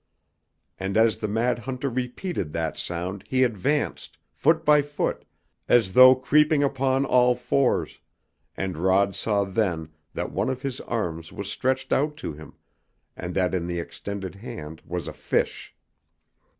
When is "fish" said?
15.13-15.75